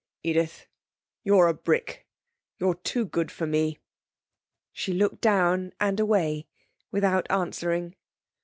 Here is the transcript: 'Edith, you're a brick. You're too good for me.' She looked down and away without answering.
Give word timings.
'Edith, 0.23 0.65
you're 1.23 1.45
a 1.47 1.53
brick. 1.53 2.07
You're 2.57 2.73
too 2.73 3.05
good 3.05 3.29
for 3.29 3.45
me.' 3.45 3.77
She 4.73 4.93
looked 4.93 5.21
down 5.21 5.73
and 5.79 5.99
away 5.99 6.47
without 6.89 7.29
answering. 7.29 7.95